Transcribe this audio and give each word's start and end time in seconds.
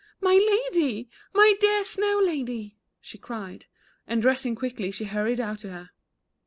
"My 0.19 0.33
Lady, 0.73 1.11
my 1.31 1.53
dear 1.59 1.83
Snow 1.83 2.19
Lady," 2.25 2.75
she 3.01 3.19
cried, 3.19 3.67
and 4.07 4.19
dressing 4.19 4.55
quickly 4.55 4.89
she 4.89 5.03
hurried 5.05 5.39
out 5.39 5.59
to 5.59 5.69
her. 5.69 5.91